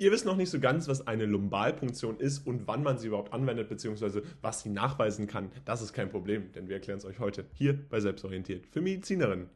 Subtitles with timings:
[0.00, 3.32] Ihr wisst noch nicht so ganz, was eine Lumbalpunktion ist und wann man sie überhaupt
[3.32, 5.50] anwendet, beziehungsweise was sie nachweisen kann.
[5.64, 9.48] Das ist kein Problem, denn wir erklären es euch heute hier bei Selbstorientiert für Medizinerinnen.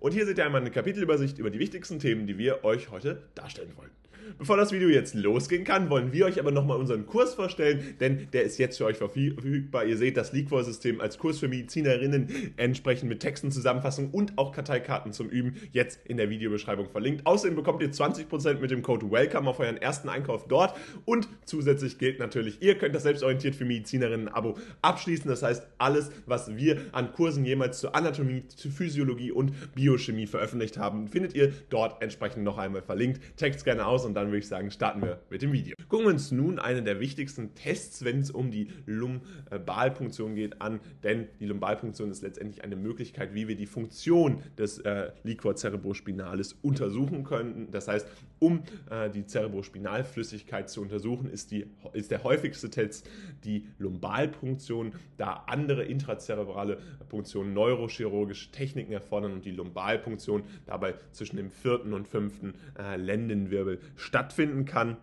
[0.00, 3.22] Und hier seht ihr einmal eine Kapitelübersicht über die wichtigsten Themen, die wir euch heute
[3.36, 3.92] darstellen wollen.
[4.38, 8.28] Bevor das Video jetzt losgehen kann, wollen wir euch aber nochmal unseren Kurs vorstellen, denn
[8.32, 9.84] der ist jetzt für euch verfügbar.
[9.84, 15.12] Ihr seht das Leakvoice-System als Kurs für Medizinerinnen, entsprechend mit Texten, Zusammenfassungen und auch Karteikarten
[15.12, 17.26] zum Üben, jetzt in der Videobeschreibung verlinkt.
[17.26, 21.98] Außerdem bekommt ihr 20% mit dem Code WELCOME auf euren ersten Einkauf dort und zusätzlich
[21.98, 25.28] gilt natürlich, ihr könnt das selbstorientiert für Medizinerinnen Abo abschließen.
[25.28, 30.78] Das heißt, alles, was wir an Kursen jemals zur Anatomie, zur Physiologie und Biochemie veröffentlicht
[30.78, 33.20] haben, findet ihr dort entsprechend noch einmal verlinkt.
[33.36, 35.74] Checkt gerne aus und und dann würde ich sagen, starten wir mit dem Video.
[35.88, 40.78] Gucken wir uns nun einen der wichtigsten Tests, wenn es um die Lumbalpunktion geht, an,
[41.02, 46.52] denn die Lumbalpunktion ist letztendlich eine Möglichkeit, wie wir die Funktion des äh, Liquor cerebrospinalis
[46.62, 47.72] untersuchen können.
[47.72, 48.06] Das heißt,
[48.38, 53.10] um äh, die Cerebrospinalflüssigkeit zu untersuchen, ist, die, ist der häufigste Test
[53.42, 56.78] die Lumbalpunktion, da andere intrazerebrale
[57.08, 63.80] Punktionen neurochirurgische Techniken erfordern und die Lumbalpunktion dabei zwischen dem vierten und fünften äh, Lendenwirbel
[64.04, 64.96] stattfinden kann.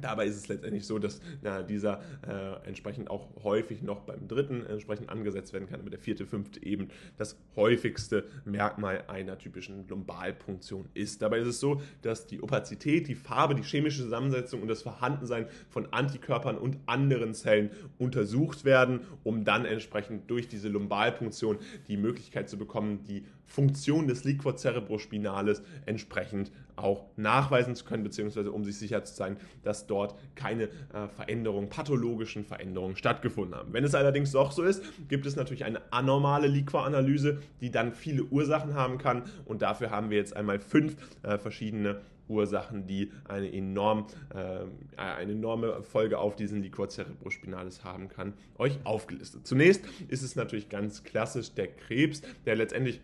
[0.00, 4.64] Dabei ist es letztendlich so, dass na, dieser äh, entsprechend auch häufig noch beim dritten
[4.66, 10.88] entsprechend angesetzt werden kann, aber der vierte, fünfte eben das häufigste Merkmal einer typischen Lumbalpunktion
[10.94, 11.22] ist.
[11.22, 15.46] Dabei ist es so, dass die Opazität, die Farbe, die chemische Zusammensetzung und das Vorhandensein
[15.68, 21.58] von Antikörpern und anderen Zellen untersucht werden, um dann entsprechend durch diese Lumbalpunktion
[21.88, 28.52] die Möglichkeit zu bekommen, die Funktion des Liquor cerebrospinales entsprechend auch nachweisen zu können, beziehungsweise
[28.52, 33.72] um sich sicher zu sein, dass dort keine äh, Veränderungen, pathologischen Veränderungen stattgefunden haben.
[33.72, 38.24] Wenn es allerdings doch so ist, gibt es natürlich eine anormale Liquor-Analyse, die dann viele
[38.24, 43.52] Ursachen haben kann und dafür haben wir jetzt einmal fünf äh, verschiedene Ursachen, die eine,
[43.52, 49.46] enorm, äh, eine enorme Folge auf diesen Liquor cerebrospinalis haben kann, euch aufgelistet.
[49.46, 53.00] Zunächst ist es natürlich ganz klassisch der Krebs, der letztendlich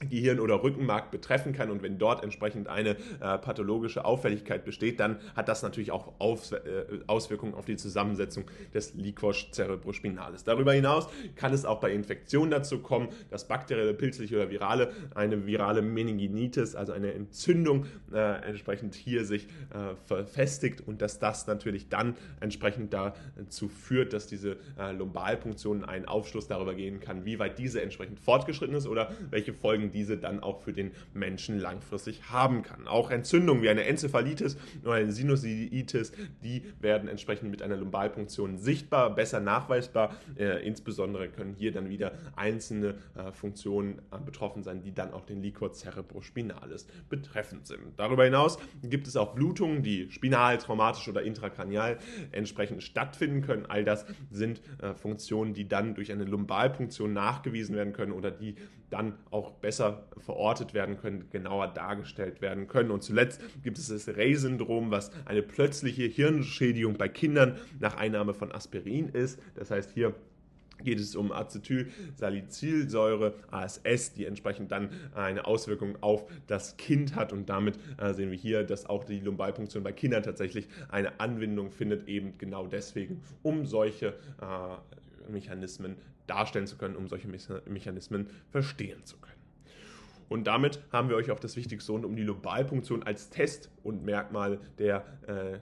[0.00, 5.18] Gehirn oder Rückenmark betreffen kann und wenn dort entsprechend eine äh, pathologische Auffälligkeit besteht, dann
[5.34, 6.58] hat das natürlich auch auf, äh,
[7.06, 8.44] Auswirkungen auf die Zusammensetzung
[8.74, 10.44] des Liquors cerebrospinalis.
[10.44, 15.46] Darüber hinaus kann es auch bei Infektionen dazu kommen, dass bakterielle, pilzliche oder virale, eine
[15.46, 21.88] virale Meninginitis, also eine Entzündung äh, entsprechend hier sich äh, verfestigt und dass das natürlich
[21.88, 27.58] dann entsprechend dazu führt, dass diese äh, Lumbalpunktion einen Aufschluss darüber gehen kann, wie weit
[27.58, 32.62] diese entsprechend fortgeschritten ist oder welche Folgen diese dann auch für den Menschen langfristig haben
[32.62, 32.86] kann.
[32.86, 36.12] Auch Entzündungen wie eine Enzephalitis oder eine Sinusitis,
[36.42, 40.16] die werden entsprechend mit einer Lumbalpunktion sichtbar, besser nachweisbar.
[40.36, 45.24] Äh, insbesondere können hier dann wieder einzelne äh, Funktionen äh, betroffen sein, die dann auch
[45.24, 47.80] den Liquor cerebrospinalis betreffend sind.
[47.96, 51.98] Darüber hinaus gibt es auch Blutungen, die spinal, traumatisch oder intrakranial
[52.32, 53.66] entsprechend stattfinden können.
[53.66, 58.56] All das sind äh, Funktionen, die dann durch eine Lumbalpunktion nachgewiesen werden können oder die
[58.90, 59.77] dann auch besser
[60.18, 62.90] verortet werden können, genauer dargestellt werden können.
[62.90, 68.52] Und zuletzt gibt es das Rey-Syndrom, was eine plötzliche Hirnschädigung bei Kindern nach Einnahme von
[68.52, 69.40] Aspirin ist.
[69.54, 70.14] Das heißt, hier
[70.84, 77.48] geht es um Acetylsalicylsäure, ASS, die entsprechend dann eine Auswirkung auf das Kind hat und
[77.48, 82.08] damit äh, sehen wir hier, dass auch die Lumbalpunktion bei Kindern tatsächlich eine Anwendung findet,
[82.08, 85.96] eben genau deswegen, um solche äh, Mechanismen
[86.26, 87.28] darstellen zu können, um solche
[87.66, 89.37] Mechanismen verstehen zu können.
[90.28, 94.04] Und damit haben wir euch auch das Wichtigste rund um die Lobalpunktion als Test und
[94.04, 95.58] Merkmal der äh,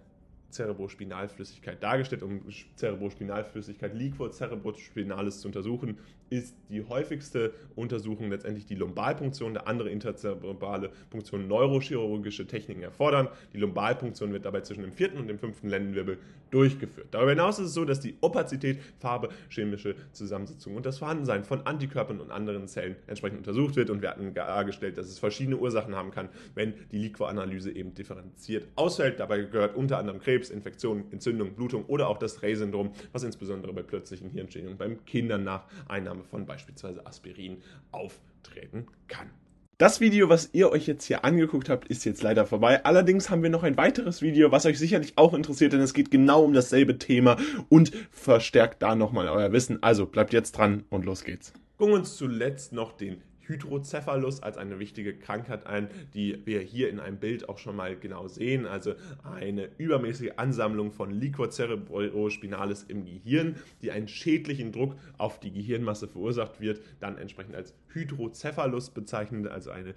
[0.51, 2.41] Cerebrospinalflüssigkeit dargestellt, um
[2.77, 5.99] Cerebrospinalflüssigkeit Liquor cerebrospinalis zu untersuchen,
[6.31, 9.55] ist die häufigste Untersuchung letztendlich die Lumbalpunktion.
[9.55, 13.29] Der andere interzerebrale Punktion neurochirurgische Techniken erfordern.
[13.53, 16.19] Die Lumbalpunktion wird dabei zwischen dem vierten und dem fünften Lendenwirbel
[16.51, 17.09] durchgeführt.
[17.11, 21.67] Darüber hinaus ist es so, dass die Opazität, Farbe, chemische Zusammensetzung und das Vorhandensein von
[21.67, 25.95] Antikörpern und anderen Zellen entsprechend untersucht wird und wir hatten dargestellt, dass es verschiedene Ursachen
[25.95, 29.19] haben kann, wenn die Liquoranalyse eben differenziert ausfällt.
[29.19, 33.83] Dabei gehört unter anderem Krebs, Infektionen, Entzündung, Blutung oder auch das Rey-Syndrom, was insbesondere bei
[33.83, 39.31] plötzlichen Hirnschädigungen beim Kindern nach Einnahme von beispielsweise Aspirin auftreten kann.
[39.79, 42.83] Das Video, was ihr euch jetzt hier angeguckt habt, ist jetzt leider vorbei.
[42.87, 46.11] Allerdings haben wir noch ein weiteres Video, was euch sicherlich auch interessiert, denn es geht
[46.11, 47.37] genau um dasselbe Thema
[47.69, 49.83] und verstärkt da nochmal euer Wissen.
[49.83, 51.53] Also bleibt jetzt dran und los geht's.
[51.77, 56.91] Gucken wir uns zuletzt noch den Hydrocephalus als eine wichtige Krankheit ein, die wir hier
[56.91, 58.67] in einem Bild auch schon mal genau sehen.
[58.67, 65.53] Also eine übermäßige Ansammlung von Liquor cerebrospinalis im Gehirn, die einen schädlichen Druck auf die
[65.53, 69.95] Gehirnmasse verursacht wird, dann entsprechend als Hydrocephalus bezeichnet, also eine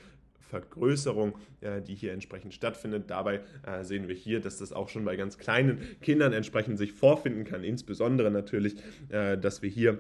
[0.50, 3.10] Vergrößerung, äh, die hier entsprechend stattfindet.
[3.10, 6.92] Dabei äh, sehen wir hier, dass das auch schon bei ganz kleinen Kindern entsprechend sich
[6.92, 8.76] vorfinden kann, insbesondere natürlich,
[9.10, 10.00] äh, dass wir hier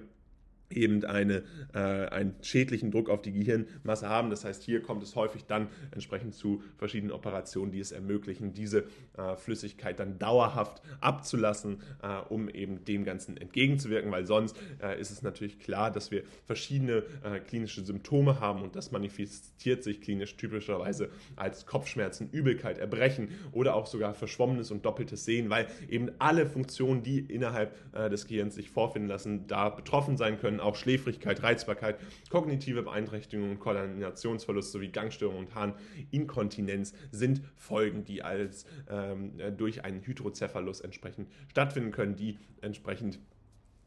[0.69, 1.43] eben eine,
[1.73, 4.29] äh, einen schädlichen Druck auf die Gehirnmasse haben.
[4.29, 8.85] Das heißt, hier kommt es häufig dann entsprechend zu verschiedenen Operationen, die es ermöglichen, diese
[9.17, 15.11] äh, Flüssigkeit dann dauerhaft abzulassen, äh, um eben dem Ganzen entgegenzuwirken, weil sonst äh, ist
[15.11, 20.35] es natürlich klar, dass wir verschiedene äh, klinische Symptome haben und das manifestiert sich klinisch
[20.37, 26.45] typischerweise als Kopfschmerzen, Übelkeit, Erbrechen oder auch sogar verschwommenes und doppeltes Sehen, weil eben alle
[26.45, 31.41] Funktionen, die innerhalb äh, des Gehirns sich vorfinden lassen, da betroffen sein können auch Schläfrigkeit,
[31.43, 31.97] Reizbarkeit,
[32.29, 40.81] kognitive Beeinträchtigungen, Koordinationsverlust sowie Gangstörungen und Harninkontinenz sind Folgen, die als ähm, durch einen Hydrocephalus
[40.81, 43.19] entsprechend stattfinden können, die entsprechend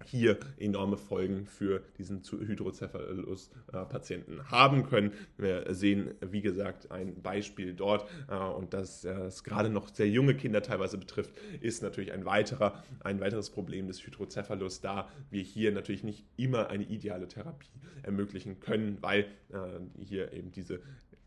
[0.04, 5.12] hier enorme Folgen für diesen Hydrocephalus-Patienten haben können.
[5.36, 10.34] Wir sehen, wie gesagt, ein Beispiel dort äh, und dass es gerade noch sehr junge
[10.34, 15.72] Kinder teilweise betrifft, ist natürlich ein, weiterer, ein weiteres Problem des Hydrocephalus, da wir hier
[15.72, 17.68] natürlich nicht immer eine ideale Therapie
[18.02, 20.80] ermöglichen können, weil äh, hier eben diese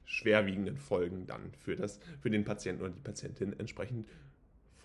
[0.06, 4.08] schwerwiegenden Folgen dann für, das, für den Patienten oder die Patientin entsprechend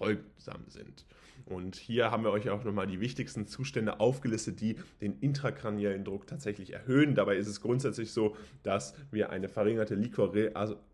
[0.01, 1.05] folgsam sind.
[1.45, 6.27] Und hier haben wir euch auch nochmal die wichtigsten Zustände aufgelistet, die den intrakraniellen Druck
[6.27, 7.15] tatsächlich erhöhen.
[7.15, 10.91] Dabei ist es grundsätzlich so, dass wir eine verringerte Liquorreabsorption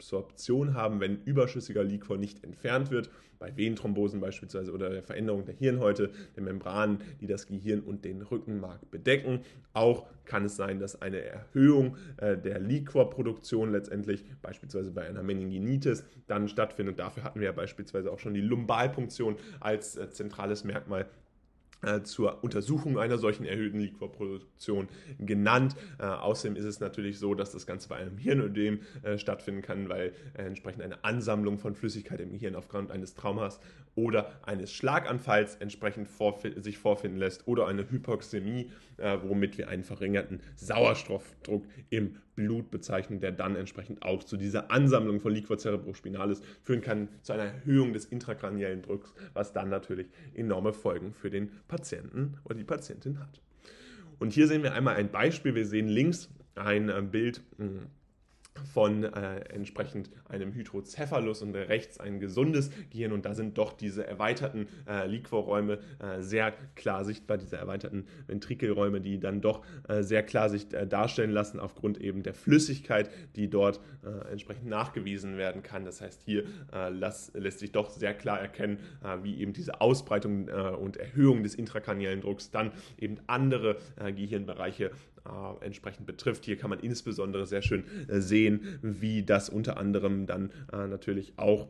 [0.00, 5.54] Absorption haben, wenn überschüssiger Liquor nicht entfernt wird, bei Venenthrombosen beispielsweise oder der Veränderung der
[5.54, 9.40] Hirnhäute, der Membranen, die das Gehirn und den Rückenmark bedecken.
[9.72, 16.04] Auch kann es sein, dass eine Erhöhung äh, der Liquorproduktion letztendlich beispielsweise bei einer Meninginitis
[16.26, 16.98] dann stattfindet.
[16.98, 21.06] Dafür hatten wir ja beispielsweise auch schon die Lumbalpunktion als äh, zentrales Merkmal
[22.02, 24.88] zur Untersuchung einer solchen erhöhten Liquorproduktion
[25.18, 25.76] genannt.
[25.98, 29.88] Äh, außerdem ist es natürlich so, dass das Ganze bei einem Hirnödem äh, stattfinden kann,
[29.88, 33.60] weil äh, entsprechend eine Ansammlung von Flüssigkeit im Gehirn aufgrund eines Traumas
[33.94, 39.84] oder eines Schlaganfalls entsprechend vorf sich vorfinden lässt oder eine Hypoxämie, äh, womit wir einen
[39.84, 46.40] verringerten Sauerstoffdruck im Blut bezeichnen, der dann entsprechend auch zu dieser Ansammlung von Liquor cerebrospinalis
[46.62, 51.50] führen kann, zu einer Erhöhung des intrakraniellen Drucks, was dann natürlich enorme Folgen für den
[51.68, 53.40] Patienten oder die Patientin hat.
[54.18, 55.54] Und hier sehen wir einmal ein Beispiel.
[55.54, 57.86] Wir sehen links ein äh, Bild hm,
[58.72, 64.06] von äh, entsprechend einem Hydrocephalus und rechts ein gesundes Gehirn und da sind doch diese
[64.06, 70.22] erweiterten äh, Liquorräume äh, sehr klar sichtbar, diese erweiterten Ventrikelräume, die dann doch äh, sehr
[70.22, 75.62] klar sich äh, darstellen lassen aufgrund eben der Flüssigkeit, die dort äh, entsprechend nachgewiesen werden
[75.62, 75.84] kann.
[75.84, 78.78] Das heißt, hier las, lässt sich doch sehr klar erkennen,
[79.22, 84.90] wie eben diese Ausbreitung und Erhöhung des intrakraniellen Drucks dann eben andere Gehirnbereiche
[85.26, 86.44] äh, entsprechend betrifft.
[86.44, 91.34] Hier kann man insbesondere sehr schön äh, sehen, wie das unter anderem dann äh, natürlich
[91.36, 91.68] auch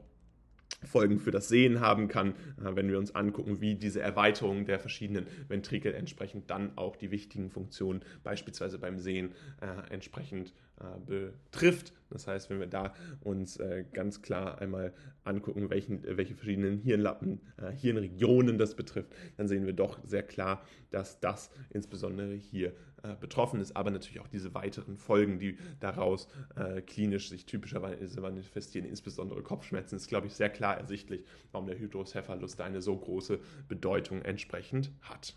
[0.84, 4.78] Folgen für das Sehen haben kann, äh, wenn wir uns angucken, wie diese Erweiterung der
[4.78, 11.92] verschiedenen Ventrikel entsprechend dann auch die wichtigen Funktionen beispielsweise beim Sehen äh, entsprechend äh, betrifft.
[12.08, 13.56] Das heißt, wenn wir da uns
[13.92, 14.92] ganz klar einmal
[15.22, 17.40] angucken, welchen, welche verschiedenen Hirnlappen,
[17.76, 23.60] Hirnregionen das betrifft, dann sehen wir doch sehr klar, dass das insbesondere hier äh, betroffen
[23.60, 29.42] ist, aber natürlich auch diese weiteren Folgen, die daraus äh, klinisch sich typischerweise manifestieren, insbesondere
[29.42, 34.22] Kopfschmerzen, ist, glaube ich, sehr klar ersichtlich, warum der Hydrocephalus da eine so große Bedeutung
[34.22, 35.34] entsprechend hat.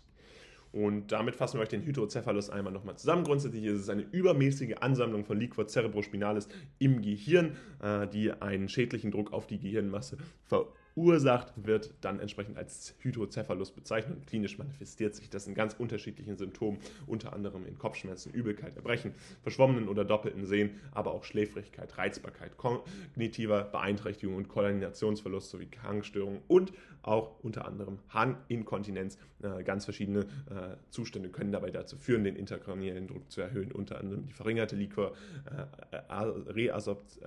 [0.72, 3.22] Und damit fassen wir euch den Hydrocephalus einmal nochmal zusammen.
[3.22, 6.48] Grundsätzlich ist es eine übermäßige Ansammlung von Liquor cerebrospinalis
[6.80, 12.56] im Gehirn, äh, die einen schädlichen Druck auf die Gehirnmasse verursacht verursacht, wird dann entsprechend
[12.56, 14.16] als Hydrocephalus bezeichnet.
[14.16, 19.12] Und klinisch manifestiert sich das in ganz unterschiedlichen Symptomen, unter anderem in Kopfschmerzen, Übelkeit, Erbrechen,
[19.42, 26.72] verschwommenen oder doppelten Sehen, aber auch Schläfrigkeit, Reizbarkeit, kognitiver Beeinträchtigung und Koordinationsverlust sowie Krankstörungen und
[27.02, 29.18] auch unter anderem Harninkontinenz.
[29.42, 33.98] Äh, ganz verschiedene äh, Zustände können dabei dazu führen, den interkraniellen Druck zu erhöhen, unter
[34.00, 35.12] anderem die verringerte Liquor,
[35.44, 37.24] äh, Reabsorption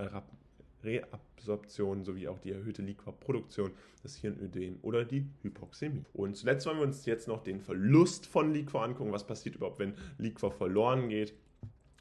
[0.84, 3.72] Reabsorption sowie auch die erhöhte Liquorproduktion,
[4.04, 6.06] das Hirnödem oder die Hypoxämie.
[6.14, 9.12] Und zuletzt wollen wir uns jetzt noch den Verlust von Liquor angucken.
[9.12, 11.34] Was passiert überhaupt, wenn Liquor verloren geht?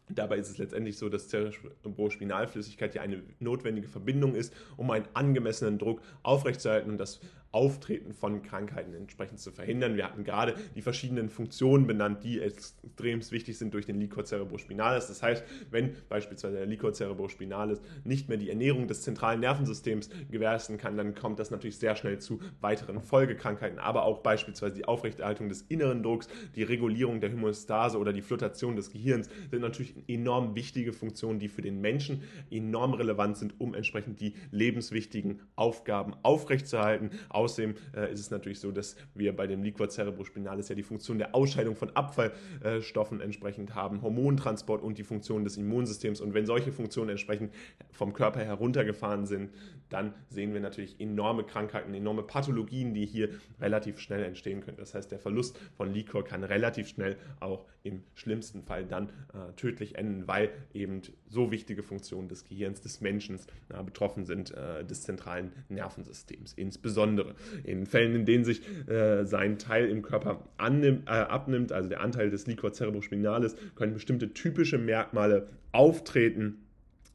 [0.09, 5.78] Dabei ist es letztendlich so, dass Cerebrospinalflüssigkeit ja eine notwendige Verbindung ist, um einen angemessenen
[5.78, 7.21] Druck aufrechtzuerhalten und das
[7.57, 9.97] Auftreten von Krankheiten entsprechend zu verhindern.
[9.97, 15.07] Wir hatten gerade die verschiedenen Funktionen benannt, die extrem wichtig sind durch den Liquor cerebrospinalis.
[15.07, 20.77] Das heißt, wenn beispielsweise der Liquor cerebrospinalis nicht mehr die Ernährung des zentralen Nervensystems gewährleisten
[20.77, 25.49] kann, dann kommt das natürlich sehr schnell zu weiteren Folgekrankheiten, aber auch beispielsweise die Aufrechterhaltung
[25.49, 30.55] des inneren Drucks, die Regulierung der Homöostase oder die Flutation des Gehirns sind natürlich enorm
[30.55, 37.13] wichtige Funktionen, die für den Menschen enorm relevant sind, um entsprechend die lebenswichtigen Aufgaben aufrechtzuerhalten.
[37.47, 41.19] Außerdem äh, ist es natürlich so, dass wir bei dem Liquor cerebrospinalis ja die Funktion
[41.19, 46.21] der Ausscheidung von Abfallstoffen entsprechend haben, Hormontransport und die Funktion des Immunsystems.
[46.21, 47.55] Und wenn solche Funktionen entsprechend
[47.93, 49.50] vom Körper heruntergefahren sind,
[49.91, 53.29] dann sehen wir natürlich enorme Krankheiten, enorme Pathologien, die hier
[53.61, 54.79] relativ schnell entstehen können.
[54.79, 59.53] Das heißt, der Verlust von Liquor kann relativ schnell auch im schlimmsten Fall dann äh,
[59.55, 63.38] tödlich enden, weil eben so wichtige Funktionen des Gehirns des Menschen
[63.69, 66.53] äh, betroffen sind, äh, des zentralen Nervensystems.
[66.55, 71.88] Insbesondere in Fällen, in denen sich äh, sein Teil im Körper annimmt, äh, abnimmt, also
[71.88, 76.59] der Anteil des Liquor cerebrospinalis, können bestimmte typische Merkmale auftreten.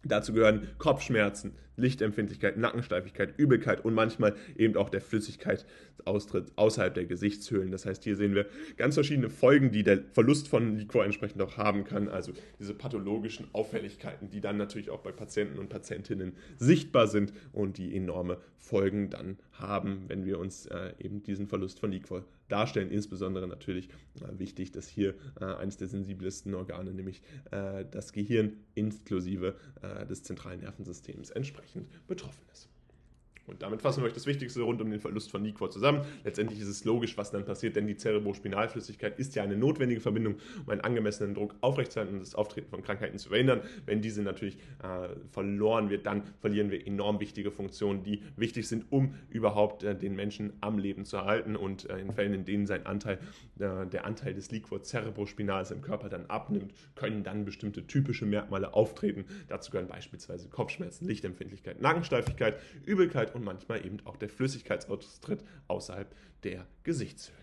[0.03, 7.71] Dazu gehören Kopfschmerzen, Lichtempfindlichkeit, Nackensteifigkeit, Übelkeit und manchmal eben auch der Flüssigkeitsaustritt außerhalb der Gesichtshöhlen.
[7.71, 8.45] Das heißt, hier sehen wir
[8.77, 12.07] ganz verschiedene Folgen, die der Verlust von Liquor entsprechend auch haben kann.
[12.07, 17.77] Also diese pathologischen Auffälligkeiten, die dann natürlich auch bei Patienten und Patientinnen sichtbar sind und
[17.77, 22.91] die enorme Folgen dann haben, wenn wir uns äh, eben diesen Verlust von Liquor darstellen.
[22.91, 27.21] Insbesondere natürlich äh, wichtig, dass hier äh, eines der sensibelsten Organe, nämlich
[27.51, 32.70] äh, das Gehirn inklusive äh, des zentralen Nervensystems entsprechend entsprechend betroffen ist.
[33.51, 36.01] Und damit fassen wir euch das Wichtigste rund um den Verlust von Liquor zusammen.
[36.23, 40.35] Letztendlich ist es logisch, was dann passiert, denn die Cerebrospinalflüssigkeit ist ja eine notwendige Verbindung,
[40.65, 43.61] um einen angemessenen Druck aufrechtzuerhalten und das Auftreten von Krankheiten zu verhindern.
[43.85, 48.85] Wenn diese natürlich äh, verloren wird, dann verlieren wir enorm wichtige Funktionen, die wichtig sind,
[48.89, 51.55] um überhaupt äh, den Menschen am Leben zu erhalten.
[51.55, 53.19] Und äh, in Fällen, in denen sein Anteil,
[53.59, 58.73] äh, der Anteil des Liquor cerebrospinals im Körper dann abnimmt, können dann bestimmte typische Merkmale
[58.73, 59.25] auftreten.
[59.49, 66.07] Dazu gehören beispielsweise Kopfschmerzen, Lichtempfindlichkeit, Nackensteifigkeit, Übelkeit und und manchmal eben auch der Flüssigkeitsaustritt außerhalb
[66.43, 67.41] der Gesichtshöhlen.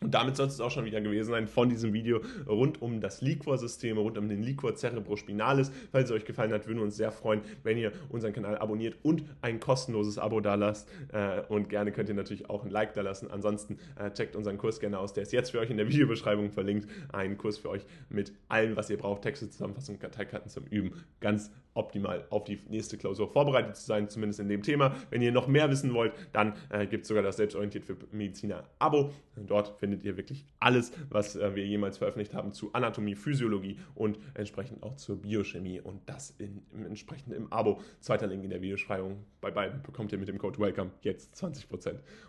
[0.00, 3.22] Und damit soll es auch schon wieder gewesen sein von diesem Video rund um das
[3.22, 5.72] Liquor-System, rund um den Liquor cerebrospinalis.
[5.92, 8.96] Falls es euch gefallen hat, würden wir uns sehr freuen, wenn ihr unseren Kanal abonniert
[9.02, 10.90] und ein kostenloses Abo da lasst.
[11.12, 13.30] Äh, und gerne könnt ihr natürlich auch ein Like da lassen.
[13.30, 15.14] Ansonsten äh, checkt unseren Kurs gerne aus.
[15.14, 16.86] Der ist jetzt für euch in der Videobeschreibung verlinkt.
[17.10, 19.22] Ein Kurs für euch mit allem, was ihr braucht.
[19.22, 20.92] Texte, Zusammenfassung, Karteikarten zum Üben.
[21.20, 24.94] Ganz optimal auf die nächste Klausur vorbereitet zu sein, zumindest in dem Thema.
[25.10, 28.64] Wenn ihr noch mehr wissen wollt, dann äh, gibt es sogar das Selbstorientiert für Mediziner
[28.78, 29.10] Abo.
[29.36, 34.18] Dort findet ihr wirklich alles, was äh, wir jemals veröffentlicht haben zu Anatomie, Physiologie und
[34.34, 37.80] entsprechend auch zur Biochemie und das in, im, entsprechend im Abo.
[38.00, 39.24] Zweiter Link in der Videobeschreibung.
[39.40, 41.70] Bei beiden bekommt ihr mit dem Code WELCOME jetzt 20%.
[41.72, 41.84] Und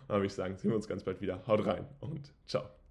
[0.08, 1.46] dann würde ich sagen, sehen wir uns ganz bald wieder.
[1.46, 2.85] Haut rein und ciao.